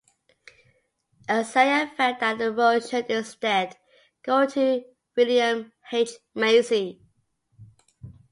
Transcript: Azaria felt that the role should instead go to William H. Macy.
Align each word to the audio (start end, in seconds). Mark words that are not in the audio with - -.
Azaria 1.29 1.93
felt 1.95 2.19
that 2.21 2.39
the 2.39 2.51
role 2.51 2.79
should 2.79 3.05
instead 3.05 3.77
go 4.23 4.47
to 4.47 4.83
William 5.15 5.71
H. 5.93 6.13
Macy. 6.33 6.99